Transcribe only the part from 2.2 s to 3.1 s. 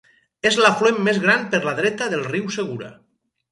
riu Segura.